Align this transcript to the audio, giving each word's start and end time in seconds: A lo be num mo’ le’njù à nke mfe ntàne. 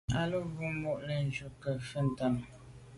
A 0.19 0.21
lo 0.31 0.39
be 0.51 0.51
num 0.61 0.75
mo’ 0.83 0.93
le’njù 1.07 1.45
à 1.47 1.49
nke 1.53 1.69
mfe 1.77 1.99
ntàne. 2.07 2.41